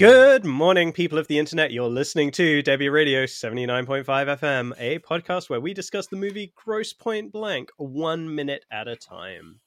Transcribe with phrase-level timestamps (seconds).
[0.00, 1.72] Good morning, people of the internet.
[1.72, 6.94] You're listening to Debi Radio 79.5 FM, a podcast where we discuss the movie Grosse
[6.94, 9.60] Pointe Blank one minute at a time.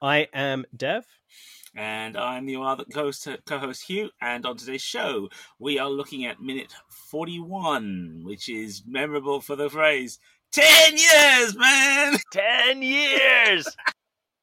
[0.00, 1.04] I am Dev.
[1.76, 4.08] And I'm your other co-host, co-host Hugh.
[4.22, 6.72] And on today's show, we are looking at minute
[7.10, 10.20] 41, which is memorable for the phrase
[10.52, 12.16] 10 years, man!
[12.32, 13.68] 10 years!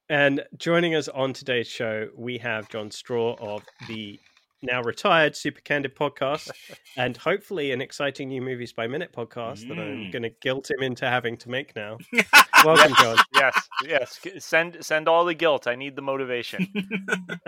[0.09, 4.20] and joining us on today's show, we have Jon Strawn of the
[4.61, 6.49] now retired Super Candid podcast,
[6.97, 9.70] and hopefully an exciting new Movies by Minute podcast mm.
[9.70, 10.11] that I'm Mm.
[10.11, 11.97] going to guilt him into having to make now.
[12.65, 13.18] Welcome, Jon.
[13.34, 14.20] yes, yes.
[14.40, 15.68] Send send all the guilt.
[15.68, 16.68] I need the motivation.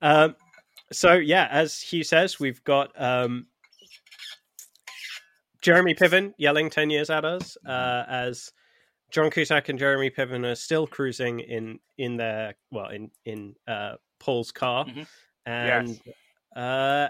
[0.00, 0.36] Um,
[0.92, 3.46] so yeah, as Hugh says, we've got um,
[5.60, 8.52] Jeremy Piven yelling ten years at us uh, as
[9.10, 13.94] John Cusack and Jeremy Piven are still cruising in in their well in in uh,
[14.18, 15.06] Paul's car Mhm.
[15.46, 16.16] and Yes.
[16.56, 17.08] uh,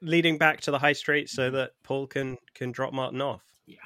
[0.00, 1.36] leading back to the high street Mm-hmm.
[1.36, 3.42] so that Paul can can drop Martin off.
[3.66, 3.78] Yeah.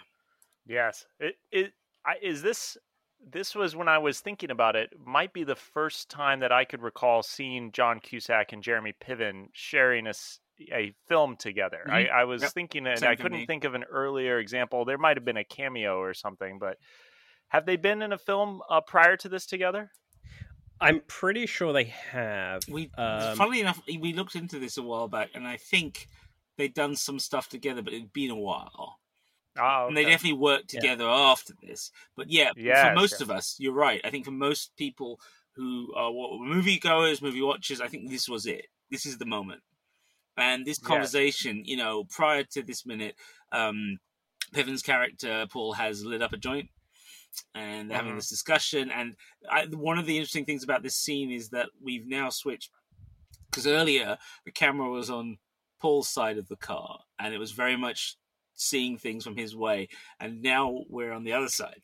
[0.67, 1.07] Yes.
[1.19, 1.73] It, it
[2.05, 2.77] I, is this
[3.23, 4.99] this was when I was thinking about it.
[4.99, 9.49] Might be the first time that I could recall seeing John Cusack and Jeremy Piven
[9.53, 10.07] sharing
[10.73, 11.85] a film together.
[11.91, 12.53] I, I was Yep.
[12.53, 13.47] thinking, and Same I couldn't me.
[13.47, 14.87] think of an earlier example.
[14.87, 16.79] There might have been a cameo or something, but
[17.49, 19.91] have they been in a film uh, prior to this together?
[20.81, 22.63] I'm pretty sure they have.
[22.69, 26.09] We, Um, funnily enough, we looked into this a while back, and I think
[26.57, 28.99] they'd done some stuff together, but it'd been a while.
[29.59, 30.81] Oh, And they definitely worked Yeah.
[30.81, 31.91] together after this.
[32.17, 33.21] But yeah, for most yes.
[33.21, 34.01] of us, you're right.
[34.05, 35.21] I think for most people
[35.57, 38.67] who are what, movie goers, movie watchers, I think this was it.
[38.91, 39.63] This is the moment.
[40.37, 40.87] And this Yes.
[40.87, 43.17] conversation, you know, prior to this minute,
[43.53, 43.99] um,
[44.53, 46.71] Piven's character Paul has lit up a joint,
[47.55, 48.17] and they're having Mhm.
[48.17, 48.91] this discussion.
[48.91, 49.17] And
[49.49, 52.71] I, one of the interesting things about this scene is that we've now switched
[53.51, 55.39] because earlier the camera was on
[55.81, 58.17] Paul's side of the car, and it was very much
[58.55, 59.89] seeing things from his way,
[60.19, 61.83] and now we're on the other side.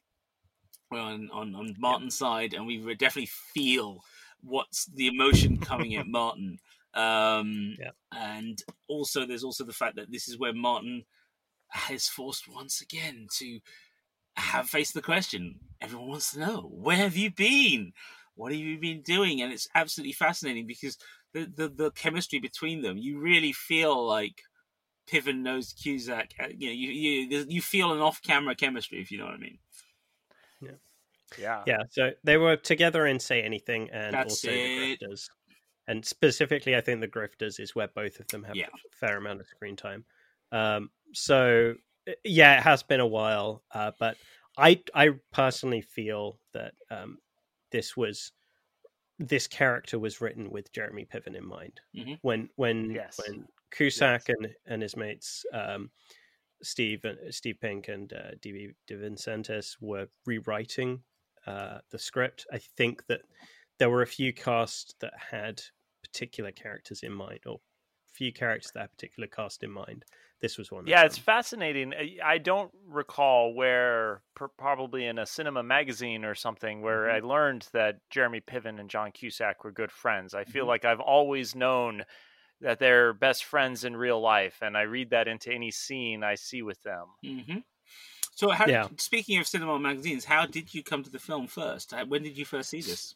[0.91, 4.05] We're on on, on Martin's side, and we definitely feel
[4.43, 6.59] what's the emotion coming at Martin.
[6.95, 7.91] Um, Yeah.
[8.13, 11.05] And also, there's also the fact that this is where Martin
[11.91, 13.61] is forced once again to
[14.37, 15.61] have faced the question.
[15.81, 17.93] Everyone wants to know where have you been?
[18.35, 19.41] What have you been doing?
[19.43, 20.99] And it's absolutely fascinating because
[21.33, 24.43] the the, the chemistry between them, you really feel like
[25.09, 26.35] Piven knows Cusack.
[26.41, 29.39] uh, You know, you you you feel an off-camera chemistry, if you know what I
[29.39, 29.59] mean.
[31.39, 31.65] yeah.
[31.67, 34.99] Yeah, so they were together in Say Anything and That's also it.
[35.01, 35.29] The Grifters.
[35.89, 38.69] And specifically, I think The Grifters is where both of them have Yeah.
[38.69, 40.05] a fair amount of screen time.
[40.53, 41.75] Um, so,
[42.25, 44.17] yeah, it has been a while, uh, but
[44.59, 47.19] I I personally feel that um,
[47.71, 48.33] this was
[49.19, 51.81] this character was written with Jeremy Piven in mind.
[51.97, 52.19] Mhm.
[52.23, 53.19] When when Yes.
[53.27, 55.91] when Cusack and and his mates um,
[56.63, 58.73] Steve and Steve Pink and uh, D.V.
[58.89, 61.03] DeVincentis were rewriting
[61.47, 62.47] uh, the script.
[62.53, 63.23] I think that
[63.79, 65.63] there were a few casts that had
[66.03, 67.61] particular characters in mind, or
[68.07, 70.05] few characters that had particular cast in mind.
[70.41, 70.83] This was one.
[70.83, 71.95] of Yeah, it's fascinating.
[71.95, 77.69] I- I don't recall where, probably in a cinema magazine or something, where I learned
[77.73, 80.35] that Jeremy Piven and John Cusack were good friends.
[80.35, 80.69] I feel Mhm.
[80.69, 82.05] like I've always known
[82.61, 86.35] that they're best friends in real life, and I read that into any scene I
[86.37, 87.09] see with them.
[87.23, 87.59] hmm
[88.35, 88.89] So, how, Yeah.
[88.99, 91.93] speaking of cinema magazines, how did you come to the film first?
[92.09, 93.15] When did you first see this?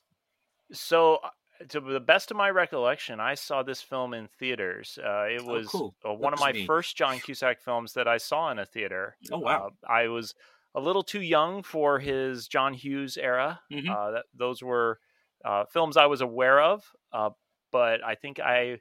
[0.73, 1.31] So, uh,
[1.69, 4.99] to the best of my recollection, I saw this film in theaters.
[5.03, 5.95] Uh, it Oh, was cool.
[6.07, 6.67] uh, one of my neat.
[6.67, 9.17] first John Cusack films that I saw in a theater.
[9.33, 9.67] Oh, wow.
[9.83, 10.35] Uh, I was
[10.75, 13.61] a little too young for his John Hughes era.
[13.71, 13.89] Mhm.
[13.91, 15.01] Uh, that, those were
[15.45, 17.31] uh, films I was aware of, uh,
[17.73, 18.81] but I think I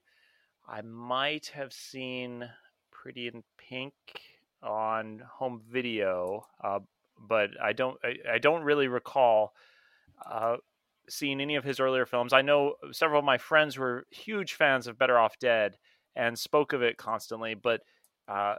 [0.67, 2.49] I might have seen
[2.91, 3.93] Pretty in Pink
[4.61, 6.79] on home video, uh,
[7.17, 9.53] but I don't I, I don't really recall
[10.25, 10.57] uh,
[11.09, 12.33] seeing any of his earlier films.
[12.33, 15.77] I know several of my friends were huge fans of Better Off Dead
[16.15, 17.81] and spoke of it constantly, but
[18.27, 18.55] uh,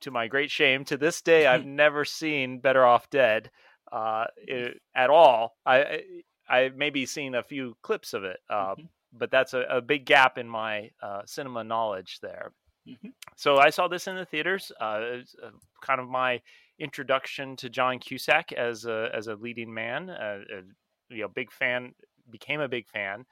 [0.00, 3.50] to my great shame, to this day, I've never seen Better Off Dead
[3.90, 5.56] uh, i at all.
[5.64, 6.02] I I
[6.50, 8.88] I've maybe seen a few clips of it, uh, Mhm.
[9.12, 12.52] but that's a, a big gap in my uh, cinema knowledge there.
[12.86, 13.12] Mhm.
[13.36, 14.72] So I saw this in the theaters.
[14.80, 15.50] Uh, it uh,
[15.82, 16.40] kind of my
[16.78, 20.10] introduction to John Cusack as a as a leading man.
[20.10, 20.62] Uh, uh,
[21.10, 21.94] you know, big fan,
[22.30, 23.24] became a big fan,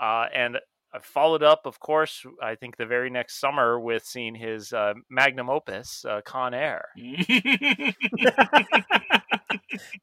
[0.00, 0.58] uh, and
[0.94, 2.26] I followed up, of course.
[2.42, 6.88] I think the very next summer with seeing his uh, magnum opus, uh, Con Air.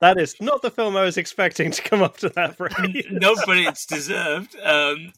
[0.01, 3.05] that is not the film I was expecting to come after that phrase.
[3.11, 4.55] no, but it's deserved.
[4.63, 5.13] Um,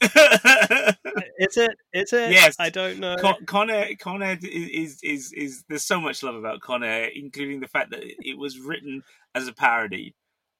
[1.39, 1.71] is it?
[1.94, 2.31] Is it?
[2.31, 2.57] Yes.
[2.59, 3.15] I don't know.
[3.17, 6.83] Con, Con Air, Con Air is, is is is there's so much love about Con
[6.83, 9.03] Air, including the fact that it was written
[9.35, 10.13] as a parody,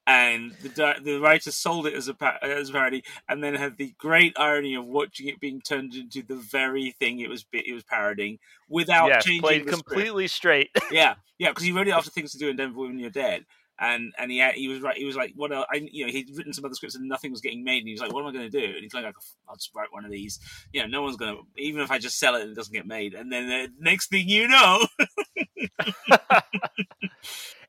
[0.07, 3.94] and the the writer sold it as a as a parody, and then had the
[3.98, 7.83] great irony of watching it being turned into the very thing it was it was
[7.83, 9.88] parodying without changing played the script.
[9.88, 10.69] completely straight.
[10.92, 13.45] Yeah, yeah, because he wrote it after Things to Do in Denver When You're Dead.
[13.80, 14.95] And and he had, he was right.
[14.95, 15.51] He was like, "What?
[15.51, 17.80] el- I you know he'd written some other scripts and nothing was getting made.
[17.80, 19.06] And he was like, "What am I going to do?" And he's like,
[19.50, 20.39] "I'll just write one of these.
[20.71, 22.74] You know, no one's going to even if I just sell it and it doesn't
[22.74, 23.15] get made.
[23.15, 24.86] And then the next thing you know,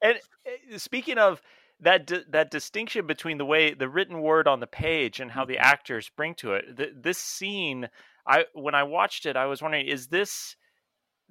[0.02, 1.40] and uh, speaking of
[1.82, 5.44] that di- that distinction between the way the written word on the page and how
[5.44, 7.88] the actors bring to it th- this scene
[8.26, 10.56] i when i watched it i was wondering is this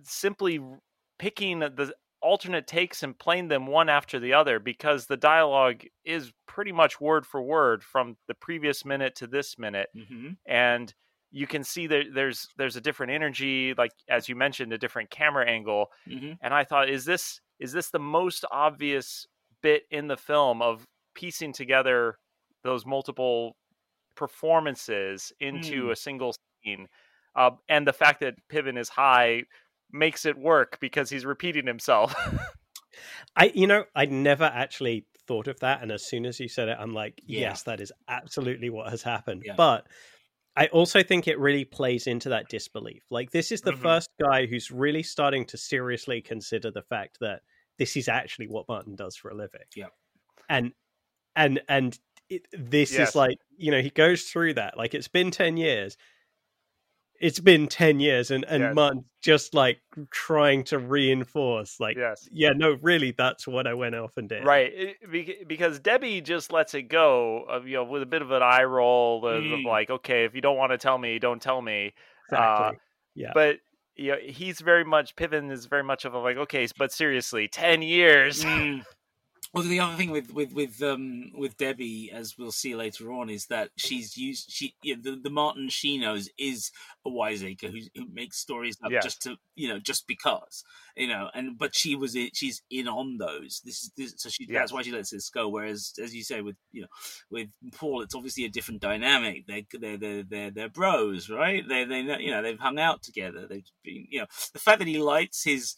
[0.03, 0.59] simply
[1.19, 6.31] picking the alternate takes and playing them one after the other because the dialogue is
[6.47, 10.37] pretty much word for word from the previous minute to this minute Mhm.
[10.45, 10.93] and
[11.31, 15.09] you can see that there's there's a different energy like as you mentioned a different
[15.09, 16.37] camera angle Mhm.
[16.41, 19.27] and i thought is this is this the most obvious
[19.61, 20.85] bit in the film of
[21.15, 22.17] piecing together
[22.63, 23.55] those multiple
[24.15, 25.91] performances into Mm.
[25.91, 26.87] a single scene
[27.35, 29.43] uh, and the fact that piven is high
[29.91, 32.13] makes it work because he's repeating himself
[33.35, 36.67] I, you know, I never actually thought of that, and as soon as you said
[36.67, 37.49] it, I'm like, Yeah.
[37.49, 39.43] yes, that is absolutely what has happened.
[39.45, 39.53] Yeah.
[39.55, 39.87] But
[40.57, 43.03] I also think it really plays into that disbelief.
[43.09, 43.81] Like, this is the Mhm.
[43.81, 47.43] first guy who's really starting to seriously consider the fact that
[47.81, 49.61] this is actually what Martin does for a living.
[49.75, 49.87] Yeah.
[50.49, 50.71] and
[51.35, 51.97] and and
[52.29, 53.09] it, this Yes.
[53.09, 54.77] is like, you know, he goes through that.
[54.77, 55.97] Like, it's been ten years.
[57.19, 58.75] It's been ten years, and and Yes.
[58.75, 59.79] Martin's just like
[60.11, 64.43] trying to reinforce, like, yes yeah, no, really, that's what I went off and did.
[64.45, 68.31] right it- because Debi just lets it go of you know with a bit of
[68.31, 69.65] an eye roll of, of Mm.
[69.65, 71.93] like okay if you don't want to tell me don't tell me
[72.29, 72.79] Exactly.
[73.15, 73.31] yeah.
[73.35, 73.57] but
[73.95, 77.47] you know, he's very much Piven is very much of a like okay but seriously
[77.47, 78.83] 10 years Mm.
[79.53, 83.29] Well, the other thing with with with um with Debi, as we'll see later on,
[83.29, 86.71] is that she's used she yeah, the the Martin she knows is
[87.05, 89.01] a wiseacre who, who makes stories up Yes.
[89.01, 90.63] just to you know just because
[90.95, 94.29] you know and but she was in, she's in on those this is this, so
[94.29, 94.53] she Yes.
[94.53, 96.87] that's why she lets this go whereas as you say with you know
[97.29, 101.83] with Paul it's obviously a different dynamic they they're they're they're, they're bros right They
[101.83, 104.97] they you know they've hung out together they've been you know the fact that he
[104.99, 105.75] lights his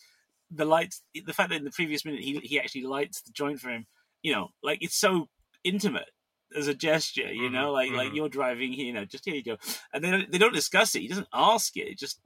[0.55, 3.59] the lights the fact that in the previous minute he he actually lights the joint
[3.59, 3.85] for him
[4.21, 5.27] you know like it's so
[5.63, 6.09] intimate
[6.55, 8.15] as a gesture you know Mhm, like like mhm.
[8.15, 9.57] you're driving you know just here you go.
[9.93, 11.01] And they don't they don't discuss it.
[11.01, 11.87] He doesn't ask it.
[11.87, 12.19] It just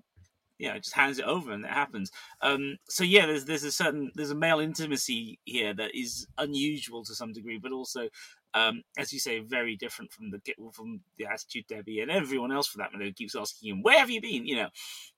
[0.58, 2.12] you know just hands it over and it happens.
[2.42, 7.04] Um so yeah there's there's a certain there's a male intimacy here that is unusual
[7.06, 8.10] to some degree but also
[8.58, 10.40] um as you say very different from the
[10.74, 14.00] from the attitude Debi and everyone else for that matter who keeps asking him where
[14.00, 14.70] have you been you know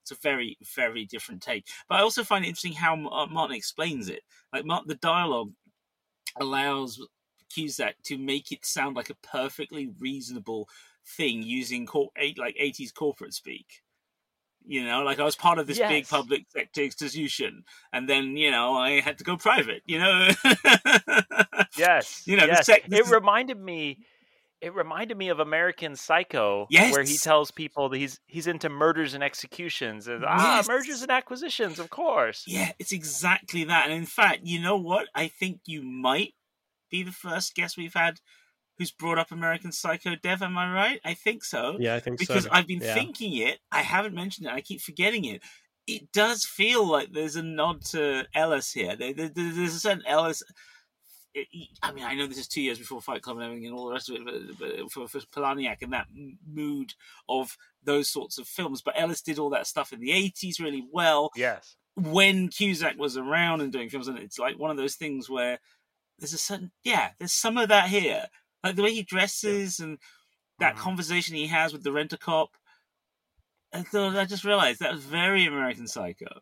[0.01, 4.10] it's a very very different take but i also find it interesting how martin explains
[4.10, 4.22] it
[4.53, 5.51] like Martin, the dialogue
[6.39, 7.00] allows
[7.50, 10.69] Cusack to make it sound like a perfectly reasonable
[11.05, 13.81] thing using cor- eight, like 80s corporate speak.
[14.67, 18.51] You know, like I was part of this big public sector institution, and then you
[18.51, 19.81] know I had to go private.
[19.88, 20.29] You know,
[21.77, 22.65] yes You know, the yes.
[22.65, 23.97] sec- this it is- reminded me
[24.61, 29.13] it reminded me of American Psycho, where he tells people that he's he's into murders
[29.13, 30.05] and executions.
[30.09, 30.67] And, ah, Yes.
[30.67, 32.43] mergers and acquisitions, of course.
[32.45, 33.85] yeah, it's exactly that.
[33.85, 35.07] And in fact, you know what?
[35.15, 36.33] I think you might
[36.91, 38.19] be the first guest we've had
[38.77, 40.15] who's brought up American Psycho.
[40.21, 40.99] Dev, am I right?
[41.05, 41.77] I think so.
[41.79, 42.49] yeah, I think because so.
[42.51, 42.93] I've been Yeah.
[42.95, 43.59] thinking it.
[43.71, 44.53] I haven't mentioned it.
[44.53, 45.41] I keep forgetting it.
[45.88, 48.97] It does feel like there's a nod to Ellis here.
[48.97, 50.43] There, there- there's a certain Ellis.
[51.83, 53.86] I mean, I know this is two years before Fight Club and everything and all
[53.88, 56.07] the rest of it, but, but for, for Palahniuk and that
[56.48, 56.93] mood
[57.27, 58.81] of those sorts of films.
[58.81, 61.75] But Ellis did all that stuff in the 80s really well Yes.
[61.95, 65.59] when Cusack was around and doing films, and it's like one of those things where
[66.17, 68.25] there's a certain yeah, there's some of that here,
[68.63, 70.00] like the way he dresses and
[70.59, 70.79] that Mhm.
[70.79, 72.57] conversation he has with the rent a cop.
[73.71, 76.41] I thought I just realized that was very American Psycho.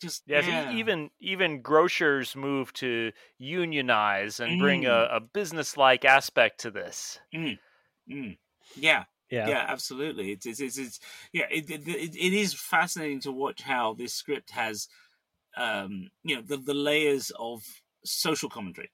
[0.00, 0.72] Just Yes, yeah.
[0.72, 4.90] even even grocers move to unionize and bring Mm.
[4.90, 7.18] a, a business-like aspect to this.
[7.34, 8.38] Mm,
[8.76, 9.48] yeah, yeah.
[9.48, 10.32] yeah, absolutely.
[10.32, 11.00] It's it's it's, it's
[11.32, 11.46] yeah.
[11.50, 14.88] It, it it it is fascinating to watch how this script has,
[15.56, 17.62] um, you know, the the layers of
[18.04, 18.90] social commentary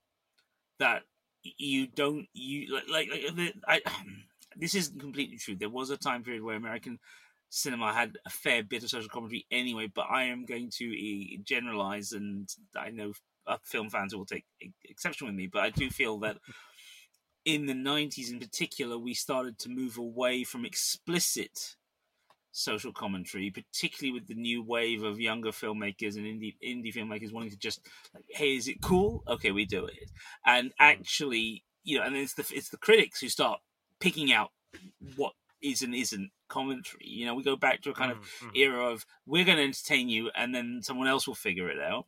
[0.79, 1.03] that
[1.43, 3.81] you don't you like like, like the, I.
[4.57, 5.57] This isn't completely true.
[5.57, 7.01] There was a time period where American
[7.55, 11.41] cinema had a fair bit of social commentary anyway, but I am going to uh,
[11.45, 13.13] generalize, and I know
[13.63, 14.45] film fans will take
[14.85, 16.39] exception with me, but I do feel that
[17.45, 21.77] in the 90s in particular, we started to move away from explicit
[22.51, 27.51] social commentary, particularly with the new wave of younger filmmakers and indie indie filmmakers wanting
[27.51, 29.23] to just like, hey, is it cool?
[29.29, 30.11] Okay, we do it.
[30.47, 30.75] And mm.
[30.81, 33.61] actually, you know, and it's the it's the critics who start
[34.01, 34.51] picking out
[35.17, 35.33] what
[35.63, 37.07] is and isn't commentary.
[37.07, 38.51] You know, we go back to a kind of mm-hmm.
[38.55, 42.07] era of we're going to entertain you, and then someone else will figure it out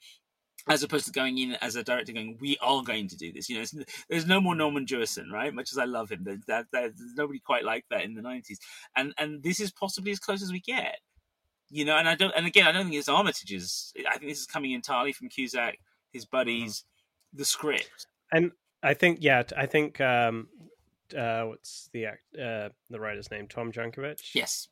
[0.69, 3.49] as opposed to going in as a director going, we are going to do this.
[3.49, 5.55] You know, there's no more Norman Jewison, right?
[5.55, 8.59] Much as I love him, that, that, there's nobody quite like that in the '90s,
[8.97, 10.99] and and this is possibly as close as we get.
[11.69, 13.93] You know, and I don't, and again, I don't think it's Armitage's.
[14.09, 15.79] I think this is coming entirely from Cusack,
[16.13, 17.39] his buddies, mm-hmm.
[17.39, 20.49] the script, and I think, yeah, I think, um,
[21.15, 23.47] uh, what's the act, uh, the writer's name?
[23.49, 24.35] Tom Jankiewicz.
[24.35, 24.69] Yes,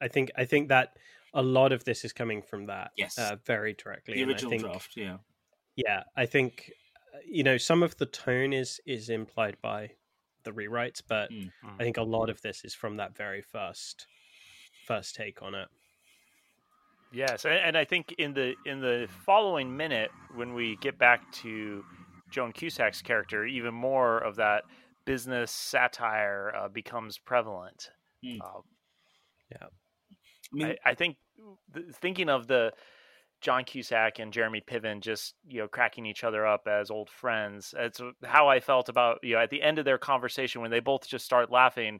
[0.00, 0.96] I think, I think that
[1.34, 2.92] a lot of this is coming from that.
[2.96, 4.14] Yes, uh, very directly.
[4.14, 4.96] The original think, draft.
[4.96, 5.16] Yeah,
[5.76, 6.02] yeah.
[6.16, 6.72] I think
[7.14, 9.90] uh, you know some of the tone is is implied by
[10.44, 11.50] the rewrites, but mm.
[11.78, 14.06] I think a lot of this is from that very first
[14.86, 15.68] first take on it.
[17.12, 21.84] Yes, and I think in the in the following minute, when we get back to
[22.30, 24.64] Joan Cusack's character, even more of that
[25.10, 27.90] business satire uh, becomes prevalent.
[28.24, 28.38] Mm.
[28.40, 28.60] Uh,
[29.50, 31.16] yeah, I, mean, I, I think
[31.94, 32.72] thinking of the
[33.40, 37.74] John Cusack and Jeremy Piven just you know cracking each other up as old friends.
[37.76, 40.78] It's how I felt about you know at the end of their conversation when they
[40.78, 41.98] both just start laughing.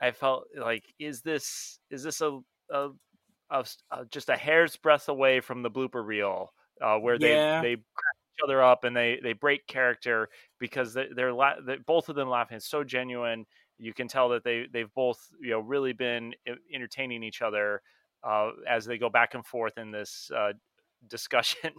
[0.00, 2.38] I felt like is this is this a,
[2.70, 2.90] a,
[3.50, 7.60] a, a just a hair's breadth away from the blooper reel uh, where yeah.
[7.60, 7.82] they they
[8.38, 12.16] each other up and they they break character because they, they're, la- they, both of
[12.16, 12.60] them laughing.
[12.60, 13.46] So genuine
[13.78, 16.32] you can tell that they they've both you know really been
[16.72, 17.82] entertaining each other
[18.24, 20.52] uh, as they go back and forth in this uh,
[21.08, 21.72] discussion.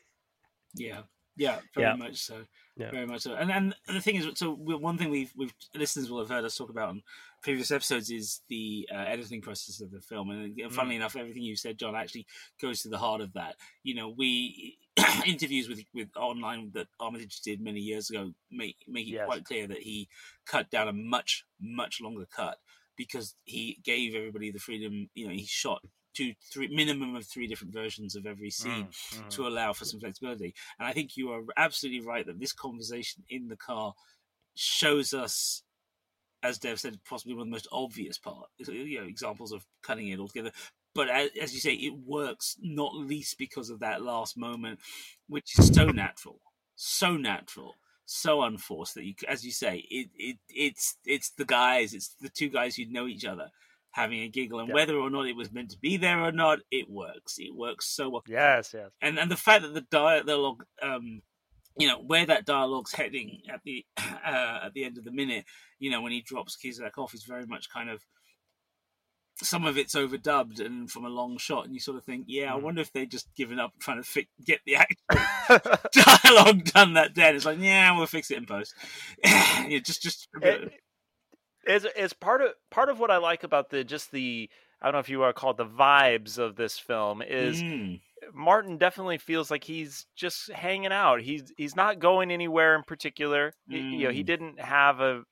[0.74, 1.02] yeah,
[1.36, 1.94] yeah, very yeah.
[1.94, 2.44] much so.
[2.76, 2.90] Yeah.
[2.90, 3.34] Very much so.
[3.34, 6.56] And and the thing is, so one thing we've we've listeners will have heard us
[6.56, 7.02] talk about on
[7.42, 10.30] previous episodes is the uh, editing process of the film.
[10.30, 10.98] And funnily mm.
[10.98, 12.26] enough, everything you said, Jon, actually
[12.60, 13.56] goes to the heart of that.
[13.82, 14.78] You know, we
[15.26, 19.26] interviews with with online that Armitage did many years ago make make it yes.
[19.26, 20.08] quite clear that he
[20.46, 22.58] cut down a much much longer cut
[22.96, 25.08] because he gave everybody the freedom.
[25.14, 25.80] You know, he shot
[26.14, 29.28] two, three minimum of three different versions of every scene mm, mm.
[29.30, 30.52] to allow for some flexibility.
[30.78, 33.94] And I think you are absolutely right that this conversation in the car
[34.56, 35.62] shows us
[36.42, 40.08] as Dev said, possibly one of the most obvious part, you know, examples of cutting
[40.08, 40.52] it all together
[40.98, 44.80] but as, as, you say, it works not least because of that last moment,
[45.28, 46.40] which is so natural,
[46.74, 51.94] so natural, so unforced that you, as you say, it, it it's it's the guys,
[51.94, 53.50] it's the two guys who know each other
[53.92, 56.58] having a giggle, and whether or not it was meant to be there or not,
[56.72, 57.38] it works.
[57.38, 58.24] It works so well.
[58.26, 58.90] Yes, yes.
[59.00, 61.22] And and the fact that the dialogue, um,
[61.78, 65.44] you know, where that dialogue's heading at the uh, at the end of the minute,
[65.78, 68.04] you know, when he drops Cusack off, is very much kind of
[69.40, 72.52] some of it's overdubbed and from a long shot, and you sort of think, yeah,
[72.52, 72.64] I hmm.
[72.64, 75.78] wonder if they just given up trying to fi- get the actual
[76.22, 77.34] dialogue done that day.
[77.34, 78.74] it's like, yeah, we'll fix it in post.
[79.24, 80.28] yeah, just, just.
[80.42, 80.72] It,
[81.64, 84.48] it's, it's part of part of what I like about the just the
[84.80, 87.62] I don't know if you want to call it the vibes of this film is
[87.62, 88.00] mm.
[88.34, 91.20] Martin definitely feels like he's just hanging out.
[91.20, 93.52] He's he's not going anywhere in particular.
[93.70, 93.92] Mm.
[93.92, 94.26] You know, he hmm.
[94.26, 95.22] didn't have a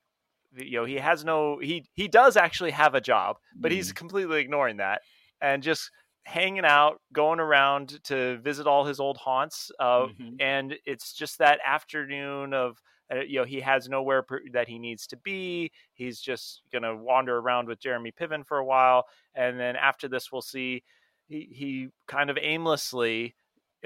[0.56, 3.74] you know he has no he he does actually have a job but mm.
[3.74, 5.02] he's completely ignoring that
[5.40, 5.90] and just
[6.24, 10.34] hanging out going around to visit all his old haunts uh, mm-hmm.
[10.40, 12.82] and it's just that afternoon of
[13.14, 16.96] uh, you know he has nowhere per- that he needs to be he's just gonna
[16.96, 20.82] wander around with jeremy piven for a while and then after this we'll see
[21.28, 23.34] he, he kind of aimlessly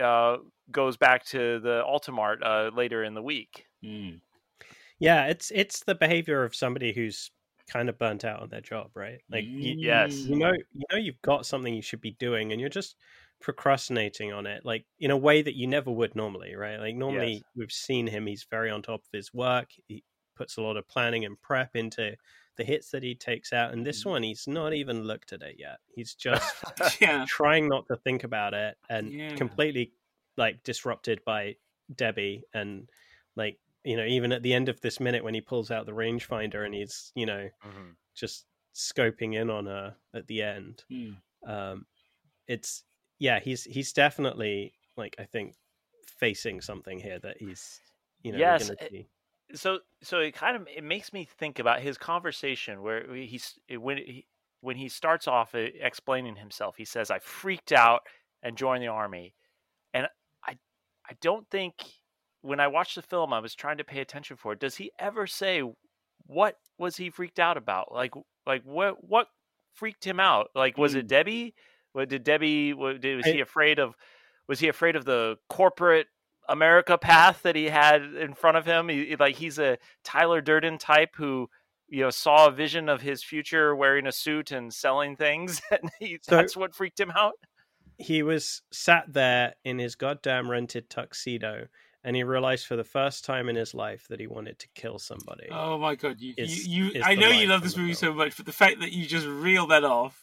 [0.03, 0.39] uh,
[0.71, 3.67] goes back to the Ultimart uh, later in the week.
[3.85, 4.21] Mm.
[4.99, 7.31] Yeah, it's it's the behavior of somebody who's
[7.71, 9.21] kind of burnt out on their job, right?
[9.31, 12.61] Like, you, yes, you know, you know, you've got something you should be doing, and
[12.61, 12.97] you're just
[13.41, 16.79] procrastinating on it, like in a way that you never would normally, right?
[16.79, 17.43] Like normally, yes.
[17.57, 19.71] we've seen him; he's very on top of his work.
[19.89, 20.05] He
[20.37, 22.15] puts a lot of planning and prep into
[22.57, 24.11] the hits that he takes out, and this mm-hmm.
[24.11, 25.79] one, he's not even looked at it yet.
[25.95, 26.55] He's just
[27.01, 27.25] yeah.
[27.29, 29.35] trying not to think about it, and yeah.
[29.35, 29.93] completely
[30.37, 31.57] like disrupted by
[31.95, 32.89] Debi and
[33.37, 35.93] like you know, even at the end of this minute when he pulls out the
[35.93, 37.91] rangefinder and he's, you know, mm-hmm.
[38.15, 40.85] just scoping in on her at the end.
[40.93, 41.17] Mm.
[41.47, 41.87] Um,
[42.47, 42.85] it's
[43.19, 45.55] yeah, he's he's definitely like I think
[46.05, 47.81] facing something here that he's
[48.23, 48.71] you know yes.
[49.55, 53.97] So so it kind of it makes me think about his conversation where he's when
[53.99, 54.27] he,
[54.61, 58.03] when he starts off uh, explaining himself, he says, "I freaked out
[58.43, 59.35] and joined the army,"
[59.95, 60.07] and
[60.45, 60.53] I
[61.09, 61.75] I don't think
[62.43, 64.61] when I watched the film, I was trying to pay attention for it.
[64.61, 65.63] Does he ever say
[66.27, 67.93] what was he freaked out about?
[67.93, 68.13] Like,
[68.47, 69.27] like what what
[69.75, 70.49] freaked him out?
[70.55, 71.11] Like, was it Mm.
[71.25, 71.53] Debi?
[71.93, 72.75] What did Debi?
[72.75, 73.97] What, did, was I- he afraid of?
[74.49, 76.07] Was he afraid of the corporate
[76.51, 78.89] America path that he had in front of him?
[78.89, 81.49] He, like, he's a Tyler Durden type who.
[81.93, 85.91] You know, saw a vision of his future wearing a suit and selling things, and
[85.99, 87.33] he, So- that's what freaked him out.
[87.99, 91.67] he was sat there in his goddamn rented tuxedo
[92.05, 95.01] and he realized for the first time in his life that he wanted to kill
[95.01, 95.49] somebody.
[95.51, 98.15] Oh my god, you Is- you, you is I know you love this movie so
[98.15, 100.23] much, but the fact that you just reel that off.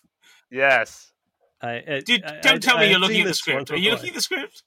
[0.50, 1.12] Yes,
[1.62, 3.72] I, it, Dude, I- don't I- tell me I've you're looking at the script.
[3.72, 4.64] Are you looking at the script?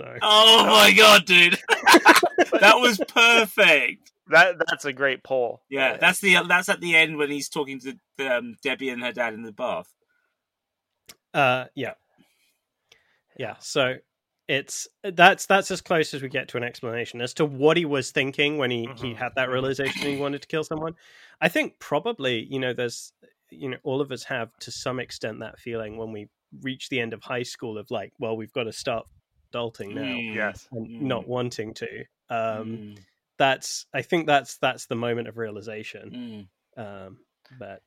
[0.00, 0.16] No.
[0.22, 1.58] Oh my god, dude.
[2.60, 4.12] that was perfect.
[4.28, 5.62] that that's a great poll.
[5.68, 7.90] Yeah, that's the that's at the end when he's talking to
[8.26, 9.92] um, Debi and her dad in the bath.
[11.34, 11.94] Uh, yeah,
[13.38, 13.54] yeah.
[13.60, 13.94] So
[14.48, 17.84] it's that's that's as close as we get to an explanation as to what he
[17.84, 20.94] was thinking when he he Mhm, had that realization he wanted to kill someone.
[21.40, 23.12] I think probably you know there's
[23.50, 26.28] you know all of us have to some extent that feeling when we
[26.62, 29.06] reach the end of high school of like, well, we've got to start
[29.52, 30.68] adulting now Mm, Yes.
[30.72, 31.00] and Mm.
[31.08, 32.04] not wanting to.
[32.28, 33.06] Um, mm,
[33.38, 36.12] That's I think that's that's the moment of realization.
[36.12, 36.48] mm.
[36.76, 37.82] Um, but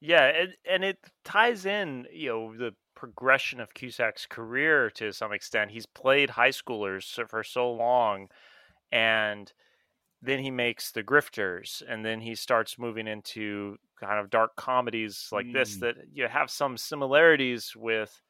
[0.00, 5.32] Yeah, and, and it ties in, you know, the progression of Cusack's career to some
[5.32, 5.70] extent.
[5.72, 8.28] He's played high schoolers for so long,
[8.92, 9.52] and
[10.22, 15.28] then he makes The Grifters, and then he starts moving into kind of dark comedies
[15.32, 15.80] like this Mm.
[15.80, 18.22] that you have some similarities with,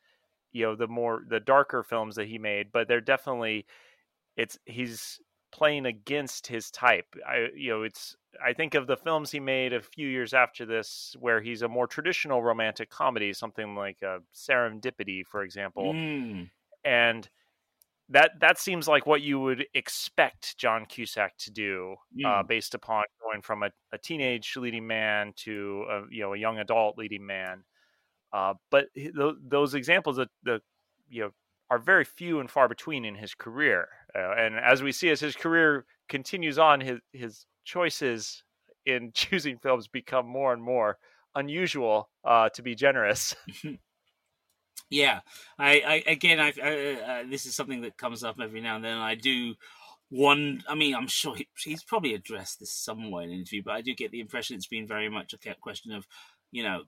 [0.53, 3.67] you know, the more the darker films that he made, but they're definitely
[4.37, 5.21] it's he's
[5.53, 7.07] playing against his type.
[7.27, 10.67] I you know, it's I think of the films he made a few years after
[10.67, 16.51] this, where he's a more traditional romantic comedy, something like uh, Serendipity, for example, Mm.
[16.85, 17.29] and
[18.11, 22.49] that that seems like what you would expect John Cusack to do, uh, Mm.
[22.49, 26.59] based upon going from a, a teenage leading man to a you know a young
[26.59, 27.65] adult leading man.
[28.33, 30.61] Uh, but tho- those examples that the
[31.09, 31.31] you know
[31.71, 35.21] are very few and far between in his career, uh, and as we see as
[35.21, 38.43] his career continues on, his his choices
[38.87, 40.99] in choosing films become more and more
[41.35, 42.11] unusual.
[42.25, 43.35] Uh, to be generous,
[44.91, 45.21] Yeah,
[45.59, 48.97] I, I again, I, I this is something that comes up every now and then.
[48.97, 49.55] I do
[50.09, 50.63] one.
[50.67, 53.83] I mean, I'm sure he, he's probably addressed this somewhere in an interview, but I
[53.83, 56.07] do get the impression it's been very much a question of,
[56.53, 56.85] you know,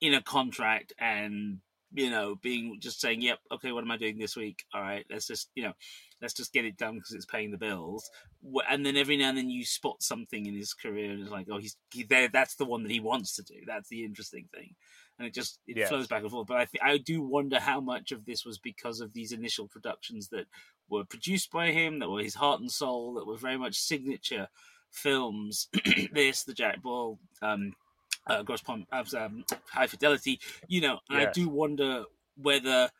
[0.00, 1.58] in a contract and
[1.92, 4.64] you know being just saying, "Yep, okay, what am I doing this week?
[4.74, 5.72] All right, let's just you know,
[6.20, 8.08] let's just get it done because it's paying the bills."
[8.68, 11.46] And then every now and then you spot something in his career, and it's like,
[11.50, 12.28] "Oh, he's he, there.
[12.28, 13.60] That's the one that he wants to do.
[13.66, 14.74] That's the interesting thing."
[15.18, 15.88] and it just it Yes.
[15.88, 16.46] flows back and forth.
[16.46, 19.68] But I th- I do wonder how much of this was because of these initial
[19.68, 20.46] productions that
[20.88, 24.48] were produced by him, that were his heart and soul, that were very much signature
[24.90, 25.68] films.
[26.12, 27.72] this, the Jack Bull, um,
[28.26, 30.40] uh, Grosse Pointe, uh, um, High Fidelity.
[30.68, 32.04] You know, and I do wonder
[32.36, 32.90] whether.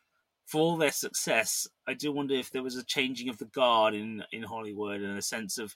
[0.46, 3.94] For all their success, I do wonder if there was a changing of the guard
[3.94, 5.74] in in Hollywood and a sense of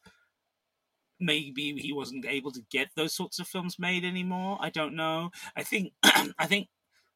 [1.20, 4.58] maybe he wasn't able to get those sorts of films made anymore.
[4.60, 5.30] I don't know.
[5.56, 6.68] I think I think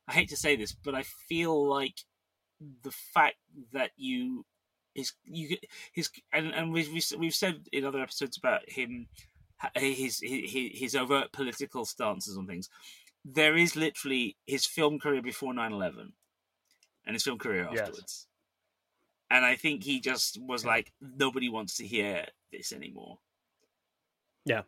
[0.07, 2.01] I hate to say this, but I feel like
[2.83, 3.37] the fact
[3.73, 4.45] that you
[4.95, 5.57] his you
[5.93, 9.09] his and and we've we've said in other episodes about him
[9.75, 12.69] his his his overt political stances on things.
[13.25, 16.13] There is literally his film career before 9-11
[17.07, 17.81] and his film career Yes.
[17.81, 18.27] afterwards.
[19.31, 23.19] And I think he just was like, nobody wants to hear this anymore.
[24.45, 24.63] Yeah.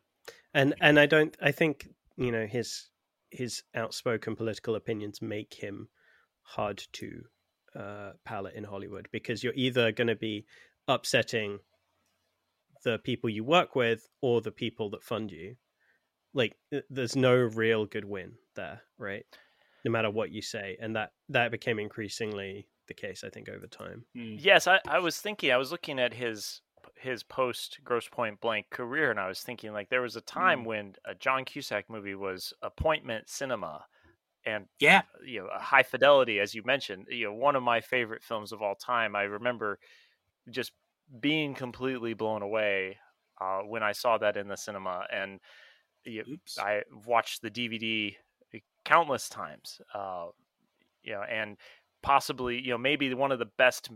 [0.54, 1.36] And and I don't.
[1.40, 2.88] I think you know his
[3.30, 5.88] his outspoken political opinions make him
[6.42, 7.24] hard to
[7.78, 10.46] uh, palate in Hollywood because you're either going to be
[10.88, 11.58] upsetting
[12.86, 15.56] the people you work with or the people that fund you.
[16.32, 16.56] Like,
[16.88, 19.26] there's no real good win there, right?
[19.84, 23.66] No matter what you say, and that that became increasingly the case, I think, over
[23.66, 24.04] time.
[24.14, 24.36] Hmm.
[24.38, 25.50] Yes, I, I was thinking.
[25.50, 26.60] I was looking at his
[26.94, 30.60] his post Grosse Pointe Blank career, and I was thinking like there was a time
[30.62, 30.66] Mm.
[30.66, 33.84] when a John Cusack movie was appointment cinema,
[34.44, 35.02] and Yeah.
[35.24, 38.62] you know, High Fidelity, as you mentioned, you know, one of my favorite films of
[38.62, 39.16] all time.
[39.16, 39.78] I remember
[40.50, 40.72] just
[41.20, 42.98] being completely blown away
[43.40, 45.40] uh, when I saw that in the cinema, and
[46.28, 46.58] Oops.
[46.58, 48.16] I watched the DVD
[48.84, 50.28] countless times, uh,
[51.02, 51.58] you know, and
[52.02, 53.90] possibly, you know, maybe one of the best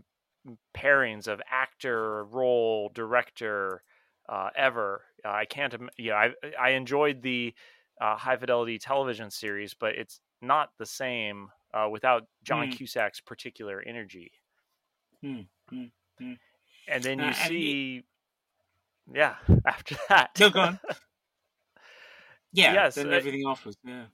[0.75, 3.83] pairings of actor, role, director
[4.29, 5.05] uh, ever.
[5.25, 7.53] Uh, I can't, you know, I I enjoyed the
[7.99, 12.69] uh, High Fidelity television series, but it's not the same uh, without John Mm.
[12.69, 14.31] Cusack's particular energy.
[15.21, 16.33] Hmm, hmm.
[16.87, 18.03] And then you Uh, see,
[19.13, 20.79] yeah, after that, No, go on.
[22.53, 23.75] Yeah, Yes, then uh, everything offers.
[23.83, 24.05] Yeah.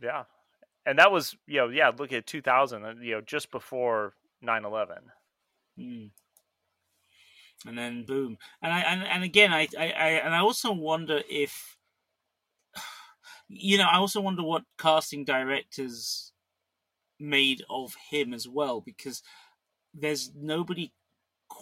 [0.00, 0.24] yeah,
[0.86, 5.10] and that was you know yeah, look at 2000, uh, you know, just before 9/11.
[5.78, 6.10] Mm.
[7.64, 11.22] And then boom, and I and, and again I, I I and I also wonder
[11.30, 11.76] if
[13.48, 16.32] you know I also wonder what casting directors
[17.20, 19.22] made of him as well because
[19.94, 20.92] there's nobody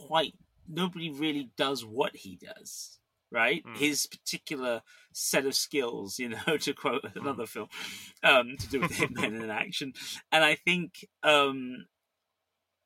[0.06, 0.34] quite
[0.68, 2.98] nobody really does what he does
[3.32, 3.62] right?
[3.64, 3.76] Mm.
[3.76, 4.82] his particular
[5.12, 7.68] set of skills you know to quote another film
[8.22, 9.92] um to do with hitmen in action.
[10.32, 11.86] And i think um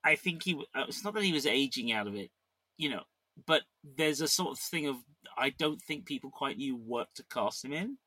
[0.04, 2.30] i think he uh, it's not that he was aging out of it
[2.76, 3.02] you know
[3.46, 3.62] but
[3.96, 4.96] there's a sort of thing of
[5.36, 7.98] i don't think people quite knew what to cast him in.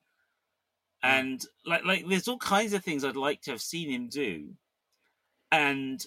[1.03, 4.55] And like like there's all kinds of things i'd like to have seen him do.
[5.51, 6.03] And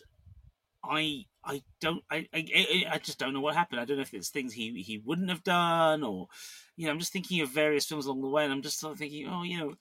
[0.84, 3.80] i i don't I, I i just don't know what happened.
[3.80, 6.28] I don't know if it's things he he wouldn't have done or
[6.76, 8.92] you know i'm just thinking of various films along the way and i'm just sort
[8.92, 9.74] of thinking oh you know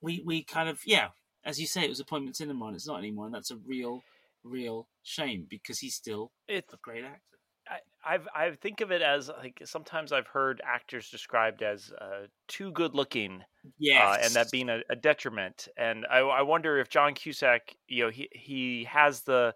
[0.00, 1.08] we we kind of yeah
[1.44, 4.02] as you say it was appointment cinema and it's not anymore and that's a real
[4.44, 7.20] real shame because he's still It's a great actor.
[7.68, 12.26] I, I've I think of it as like sometimes I've heard actors described as uh,
[12.48, 13.42] too good looking,
[13.78, 15.68] yeah uh, and that being a, a detriment.
[15.76, 19.54] And I, I wonder if John Cusack, you know, he he has the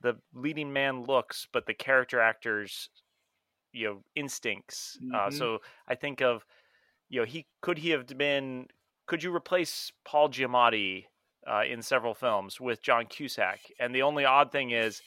[0.00, 2.90] the leading man looks, but the character actors,
[3.72, 4.98] you know, instincts.
[5.12, 5.30] Uh, Mhm.
[5.30, 6.46] so I think of,
[7.08, 8.68] you know, he could he have been?
[9.06, 11.06] Could you replace Paul Giamatti
[11.46, 13.60] uh, in several films with John Cusack?
[13.80, 15.02] And the only odd thing is,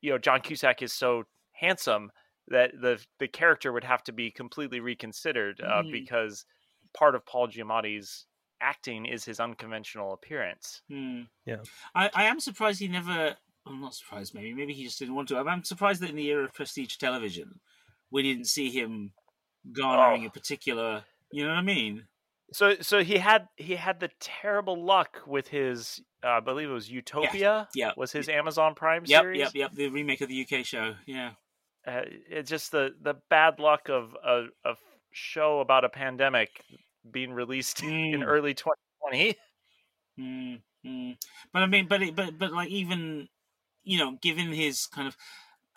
[0.00, 2.12] you know, John Cusack is so handsome
[2.48, 5.90] that the the character would have to be completely reconsidered uh, Mhm.
[5.90, 6.46] because
[6.94, 8.26] part of Paul Giamatti's
[8.60, 10.82] acting is his unconventional appearance.
[10.88, 11.22] Hmm.
[11.44, 11.64] Yeah.
[11.94, 13.36] I, I am surprised he never.
[13.66, 14.34] I'm not surprised.
[14.34, 15.38] Maybe maybe he just didn't want to.
[15.38, 17.60] I'm surprised that in the era of prestige television,
[18.10, 19.12] we didn't see him
[19.72, 20.26] garnering Oh.
[20.26, 21.04] a particular.
[21.32, 22.06] You know what I mean?
[22.52, 26.72] So so he had he had the terrible luck with his uh, I believe it
[26.72, 27.68] was Utopia.
[27.74, 27.90] yeah.
[27.96, 29.38] was his Amazon Prime Yep, series.
[29.40, 29.72] yep, yep.
[29.72, 30.94] The remake of the UK show.
[31.06, 31.32] Yeah.
[31.86, 34.74] Uh, it's just the the bad luck of a, a
[35.12, 36.62] show about a pandemic
[37.10, 38.26] being released in Mm.
[38.26, 39.36] early 2020.
[40.18, 41.16] Mm, mm.
[41.52, 43.28] But I mean, but it, but but like even
[43.86, 45.16] you know, given his kind of,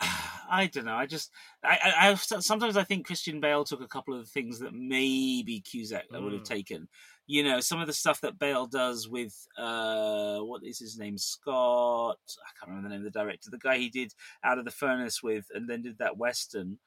[0.00, 0.96] I don't know.
[0.96, 1.30] I just
[1.64, 5.60] I, I, I sometimes I think Christian Bale took a couple of things that maybe
[5.60, 6.44] Cusack would have Mm.
[6.44, 6.88] taken.
[7.26, 11.16] You know, some of the stuff that Bale does with uh, what is his name?
[11.16, 12.18] Scott.
[12.44, 13.50] I can't remember the name of the director.
[13.50, 16.78] The guy he did Out of the Furnace with, and then did that western,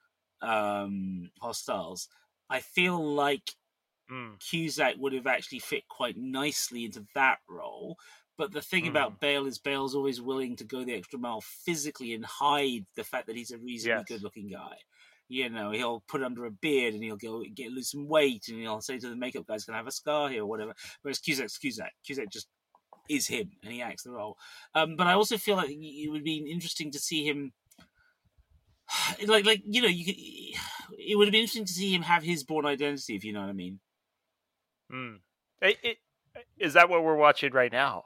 [0.41, 2.09] um, Hostiles.
[2.49, 3.51] I feel like
[4.12, 4.38] Mm.
[4.39, 7.97] Cusack would have actually fit quite nicely into that role.
[8.38, 8.89] But the thing Mm.
[8.89, 13.04] about Bale is Bale's always willing to go the extra mile physically and hide the
[13.04, 14.08] fact that he's a reasonably Yes.
[14.08, 14.78] good-looking guy.
[15.28, 18.60] You know, he'll put under a beard and he'll go get lose some weight and
[18.60, 21.19] he'll say to the makeup guys, "Can I have a scar here or whatever?" Whereas
[21.19, 21.93] Cusack's Cusack.
[22.06, 22.48] Cusack just
[23.10, 24.38] is him and he acts the role.
[24.74, 27.54] Um, but I also feel like it would be interesting to see him.
[29.26, 30.15] Like, like you know, you could,
[31.00, 33.41] it would have been interesting to see him have his Bourne Identity, if you know
[33.41, 33.80] what I mean.
[34.91, 35.19] Mm.
[35.62, 35.98] It, it,
[36.58, 38.06] is that what we're watching right now?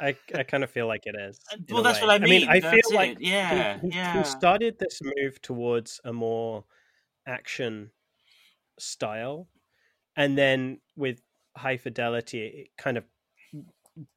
[0.00, 1.38] I, I kind of feel like it is.
[1.70, 2.24] Well, that's what I mean.
[2.24, 4.18] I mean, I That's feel like yeah, he, yeah.
[4.18, 6.64] he started this move towards a more
[7.26, 7.92] action
[8.78, 9.48] style,
[10.16, 11.22] and then with
[11.56, 13.04] high fidelity, it kind of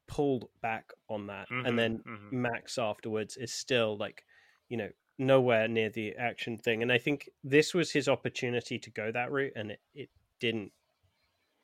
[0.08, 2.32] pulled back on that, Mhm, and then mhm.
[2.32, 4.24] Max afterwards is still like,
[4.70, 6.82] you know, nowhere near the action thing.
[6.82, 10.72] And I think this was his opportunity to go that route, and it, it didn't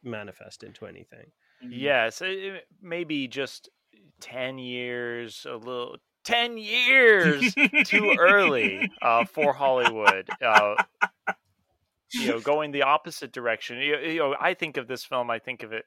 [0.04, 1.32] manifest into anything.
[1.64, 1.70] Mm.
[1.72, 3.70] Yes, it, it- maybe just
[4.20, 7.54] ten years, a little ten years
[7.86, 10.30] too early uh, for Hollywood.
[10.42, 10.76] Uh,
[12.14, 13.78] you know, going the opposite direction.
[13.80, 15.30] You, you know, I think of this film.
[15.32, 15.86] I think of it.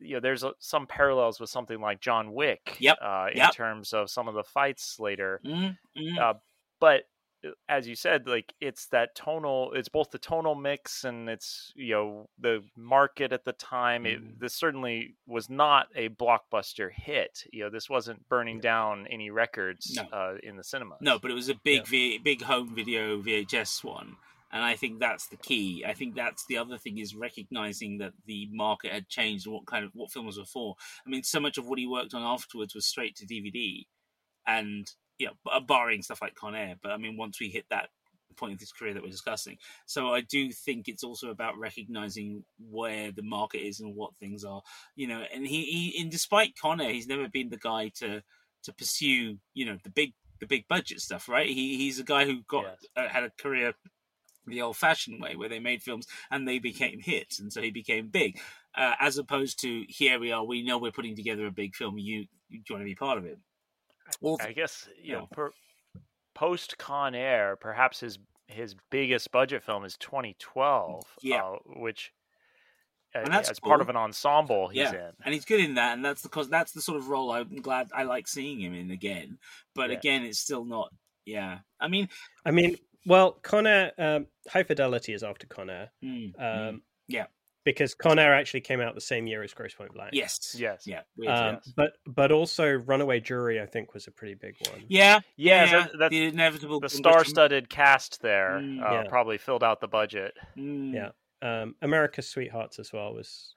[0.00, 2.76] You know, there's some parallels with something like John Wick.
[2.78, 3.52] Yep, Uh, in yep.
[3.52, 6.18] terms of some of the fights later, Mm, mm.
[6.18, 6.34] Uh,
[6.80, 7.04] but
[7.68, 9.72] as you said, like it's that tonal.
[9.74, 14.06] It's both the tonal mix and it's you know the market at the time.
[14.06, 14.38] It, Mm.
[14.40, 17.44] this certainly was not a blockbuster hit.
[17.52, 20.02] You know, this wasn't burning down any records No.
[20.12, 20.96] uh, in the cinema.
[21.00, 21.90] No, but it was a big, Yeah.
[21.90, 24.16] v- big home video VHS one,
[24.50, 25.84] and I think that's the key.
[25.86, 29.66] I think that's the other thing is recognizing that the market had changed and what
[29.66, 30.74] kind of what films were for.
[31.06, 33.86] I mean, so much of what he worked on afterwards was straight to DVD,
[34.46, 34.90] and
[35.26, 36.76] know, barring stuff like Con Air.
[36.82, 37.88] But I mean, once we hit that
[38.36, 42.44] point of his career that we're discussing, so I do think it's also about recognizing
[42.70, 44.62] where the market is and what things are.
[44.94, 48.22] You know, and he, he and despite Con Air, he's never been the guy to
[48.64, 51.48] to pursue you know the big the big budget stuff, right?
[51.48, 52.78] He he's a guy who got Yes.
[52.96, 53.74] uh, had a career
[54.46, 58.08] the old-fashioned way, where they made films and they became hits, and so he became
[58.08, 58.40] big.
[58.74, 61.98] Uh, as opposed to here we are, we know we're putting together a big film.
[61.98, 63.38] You you want to be part of it?
[64.20, 65.18] Well, I guess you Yeah.
[65.18, 65.50] know, per,
[66.34, 71.42] post Con Air, perhaps his his biggest budget film is 2012, Yeah.
[71.42, 72.12] uh, which
[73.14, 75.10] uh, And that's as part of an ensemble he's yeah, in.
[75.24, 77.90] and he's good in that, and that's because that's the sort of role I'm glad
[77.94, 79.38] I like seeing him in again.
[79.74, 79.98] But Yeah.
[79.98, 80.92] again, it's still not.
[81.26, 82.08] Yeah, I mean,
[82.46, 86.80] I mean, well, Con Air, um, High Fidelity is after Con Air, mm, um, mm,
[87.08, 87.26] yeah.
[87.72, 90.10] Because Con Air actually came out the same year as Grosse Pointe Blank.
[90.14, 90.86] yes, Yes.
[90.86, 91.30] yeah, weird.
[91.36, 91.72] Um, yes.
[91.76, 94.84] but but also Runaway Jury, I think, was a pretty big one.
[94.88, 97.12] yeah, Yeah, yeah, that- that's the inevitable the conviction.
[97.12, 99.08] star-studded cast there Mm, uh, yeah.
[99.08, 100.36] probably filled out the budget.
[100.56, 101.10] Mm, Yeah.
[101.40, 103.54] Um, America's Sweethearts as well was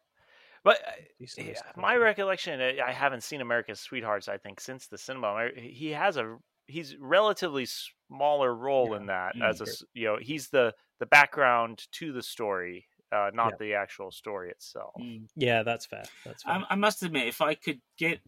[0.63, 0.91] But uh,
[1.37, 4.27] yeah, my recollection, uh, I haven't seen America's Sweethearts.
[4.27, 8.97] I think since the cinema, he has a he's relatively smaller role Yeah.
[8.97, 9.49] in that Mm.
[9.49, 13.57] as a you know he's the the background to the story, uh, not Yeah.
[13.59, 14.93] the actual story itself.
[14.99, 15.27] mm.
[15.35, 16.03] Yeah, that's fair.
[16.25, 16.53] That's fair.
[16.53, 18.19] I, I must admit, if I could get,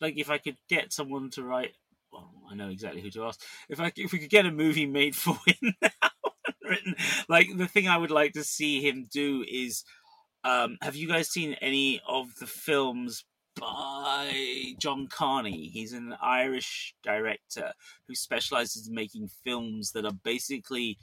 [0.00, 1.72] like, if I could get someone to write,
[2.12, 3.40] well, I know exactly who to ask.
[3.68, 5.90] If I, if we could get a movie made for him now,
[6.62, 6.94] written,
[7.28, 9.84] like, the thing I would like to see him do is,
[10.44, 13.24] um, have you guys seen any of the films
[13.58, 15.68] by John Carney?
[15.72, 17.72] He's an Irish director
[18.06, 20.96] who specializes in making films that are basically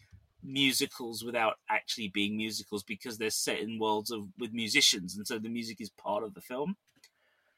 [0.45, 5.39] musicals without actually being musicals because they're set in worlds of with musicians and so
[5.39, 6.75] the music is part of the film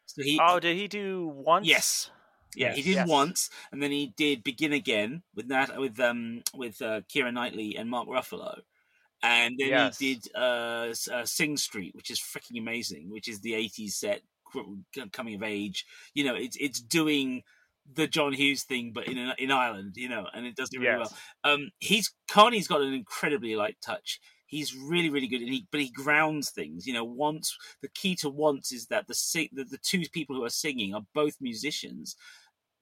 [0.06, 1.67] so he Oh, did he do once?
[1.67, 2.10] yes
[2.56, 3.08] yeah he did Yes.
[3.08, 7.76] once and then he did begin again with that with um with uh, Keira Knightley
[7.78, 8.62] and Mark Ruffalo
[9.23, 9.97] and then Yes.
[10.00, 14.21] he did uh, uh Sing Street which is freaking amazing which is the 80s set
[15.12, 17.43] coming of age you know it's it's doing
[17.93, 20.97] the John Hughes thing but in in Ireland you know and it does it really
[20.97, 21.13] well.
[21.43, 24.19] Um he's Carney's got an incredibly light touch.
[24.45, 28.15] He's really really good and he but he grounds things you know once the key
[28.17, 31.36] to once is that the sing the, the two people who are singing are both
[31.41, 32.15] musicians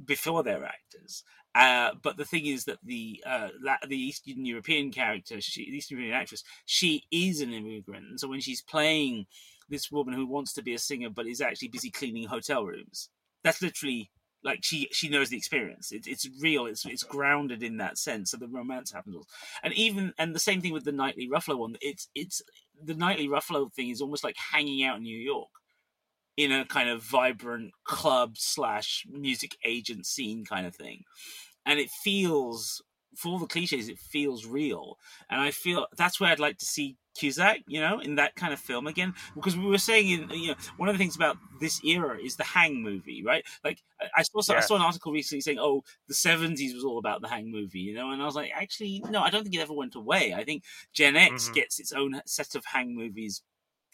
[0.03, 1.23] before they're actors.
[1.53, 3.47] Uh, but the thing is that the uh,
[3.87, 8.27] the Eastern European character, she, the Eastern European actress, she is an immigrant, and so
[8.27, 9.25] when she's playing
[9.69, 13.09] this woman who wants to be a singer but is actually busy cleaning hotel rooms,
[13.43, 14.11] that's literally
[14.45, 15.91] like she she knows the experience.
[15.91, 16.67] It, it's real.
[16.67, 18.31] It's it's grounded in that sense.
[18.31, 19.25] So the romance happens,
[19.63, 21.75] and even and the same thing with the Knightley Ruffalo one.
[21.81, 22.41] It's it's
[22.81, 25.49] the Knightley Ruffalo thing is almost like hanging out in New York
[26.37, 31.03] in a kind of vibrant club slash music agent scene kind of thing,
[31.65, 32.83] and it feels
[33.17, 34.97] for all the cliches, it feels real,
[35.29, 38.51] and I feel that's where I'd like to see Cusack, you know, in that kind
[38.51, 39.13] of film again.
[39.35, 42.35] Because we were saying, in you know, one of the things about this era is
[42.35, 43.45] the Hang movie, right?
[43.63, 43.81] Like
[44.17, 47.29] I- saw I saw an article recently saying, "Oh, the '70s was all about the
[47.29, 49.73] Hang movie," you know, and I was like, actually, no, I don't think it ever
[49.73, 50.33] went away.
[50.33, 51.53] I think Gen X Mhm.
[51.53, 53.41] gets its own set of Hang movies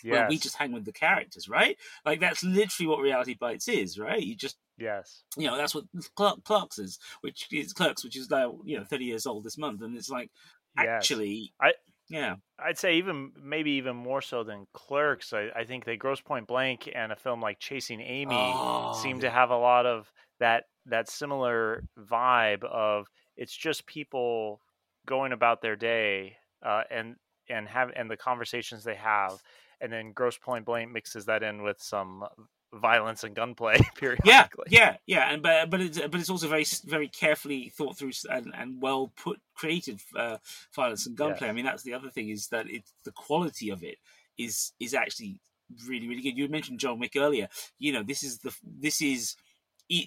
[0.04, 0.12] Yes.
[0.12, 1.78] where we just hang with the characters, right?
[2.06, 4.22] Like that's literally what Reality Bites is, right?
[4.22, 5.24] You just yes.
[5.38, 5.86] you know that's what
[6.16, 9.58] Clark, Clarks is, which is Clerks, which is now you know thirty years old this
[9.58, 10.30] month, and it's like
[10.78, 10.88] Yes.
[10.88, 11.74] actually, I-
[12.10, 15.32] yeah, I'd say even maybe even more so than Clerks.
[15.34, 19.18] I, I think that Grosse Pointe Blank and a film like Chasing Amy Oh, seem
[19.18, 19.22] yeah.
[19.24, 24.60] to have a lot of that that similar vibe of it's just people
[25.06, 26.36] going about their day
[26.66, 27.16] uh, and
[27.52, 29.42] and have and the conversations they have,
[29.80, 32.26] and then Grosse Pointe Blank mixes that in with some
[32.74, 34.66] violence and gunplay yeah, periodically.
[34.70, 38.54] yeah, yeah, and but but it's but it's also very very carefully thought through and,
[38.56, 40.38] and well put created uh,
[40.74, 41.50] violence and gunplay.
[41.50, 43.98] I mean that's the other thing is that it's the quality of it
[44.38, 45.40] is is actually
[45.88, 46.38] really really good.
[46.38, 47.50] You mentioned John Wick earlier.
[47.78, 49.36] You know this is the this is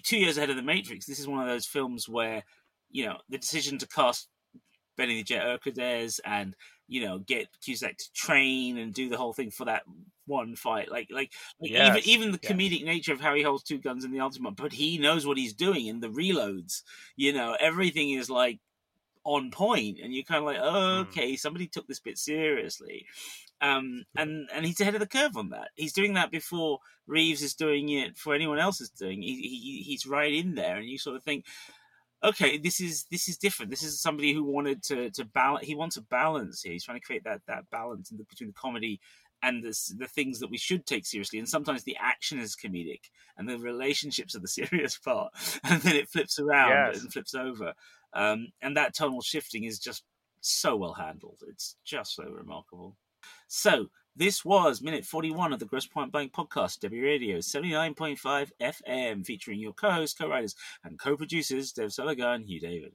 [0.03, 1.05] two years ahead of the Matrix.
[1.05, 2.43] This is one of those films where
[2.89, 4.27] you know the decision to cast
[4.97, 6.55] Benny the Jet Urquidez and
[6.87, 9.83] you know get Cusack to train and do the whole thing for that
[10.25, 10.91] one fight.
[10.91, 14.05] Like like, like Yes, even even the comedic nature of how he holds two guns
[14.05, 16.83] in the Ultimart, but he knows what he's doing in the reloads.
[17.15, 18.59] You know everything is like
[19.25, 23.05] on point, and you're kind of like, oh, okay, somebody took this bit seriously.
[23.59, 25.69] Um, and and he's ahead of the curve on that.
[25.75, 29.21] He's doing that before Reeves is doing it for anyone else is doing.
[29.21, 31.45] He, he he's right in there, and you sort of think,
[32.29, 33.71] okay, this is this is different.
[33.71, 35.65] This is somebody who wanted to to balance.
[35.65, 36.73] He wants a balance here.
[36.73, 38.99] He's trying to create that that balance in the, between the comedy
[39.43, 41.39] and the the things that we should take seriously.
[41.39, 43.01] And sometimes the action is comedic,
[43.37, 45.31] and the relationships are the serious part.
[45.63, 47.01] And then it flips around Yes.
[47.01, 47.73] and flips over.
[48.13, 50.03] Um, and that tonal shifting is just
[50.41, 51.39] so well handled.
[51.49, 52.95] It's just so remarkable.
[53.47, 59.25] So This was minute 41 of the Grosse Pointe Blank podcast, Debi Radio 79.5 FM,
[59.25, 62.93] featuring your co hosts, co writers, and co producers, Dev Solaga and Hugh David.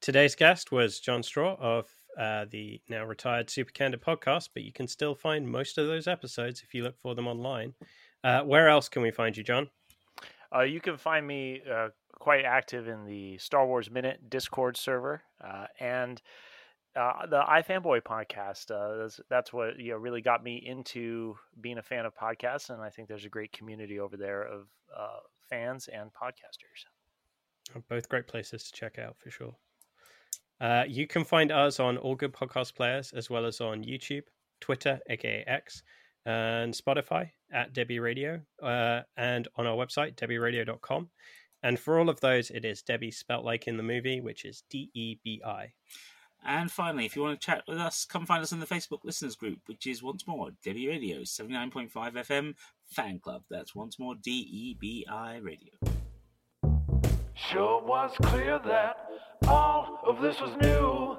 [0.00, 4.72] Today's guest was Jon Strawn of uh, the now retired Super Candid podcast, but you
[4.72, 7.74] can still find most of those episodes if you look for them online.
[8.22, 9.68] Uh, where else can we find you, John?
[10.50, 15.20] Uh, you can find me uh, quite active in the Star Wars Minute Discord server
[15.46, 16.22] uh, and
[16.96, 18.70] uh, the iFanboy podcast.
[18.70, 22.70] Uh, that's, that's, what you know really got me into being a fan of podcasts,
[22.70, 26.84] and I think there's a great community over there of uh, fans and podcasters.
[27.88, 29.56] Both great places to check out for sure.
[30.60, 34.22] Uh, you can find us on all good podcast players as well as on YouTube,
[34.60, 35.82] Twitter, aka X,
[36.26, 41.08] and Spotify at Debi Radio, uh, and on our website, debiradio.com.
[41.62, 44.62] And for all of those, it is Debbie spelt like in the movie, which is
[44.70, 45.72] D E B I.
[46.46, 49.02] And finally, if you want to chat with us, come find us in the Facebook
[49.02, 52.54] listeners group, which is once more Debi Radio 79.5 FM
[52.86, 53.42] fan club.
[53.48, 55.72] That's once more D E B I Radio.
[57.34, 58.96] Sure was clear that
[59.48, 61.18] all of this was new.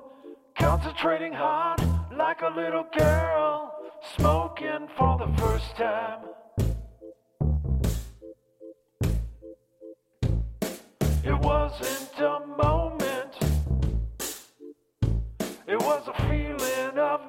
[0.57, 1.81] Concentrating hard
[2.15, 3.73] like a little girl,
[4.15, 6.19] smoking for the first time.
[11.23, 12.94] It wasn't a moment,
[15.67, 17.24] it was a feeling of